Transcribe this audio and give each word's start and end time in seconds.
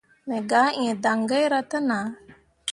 Me 0.27 0.37
gah 0.49 0.69
ĩĩ 0.83 0.89
daŋgaira 1.03 1.59
te 1.69 1.77
nah. 1.89 2.05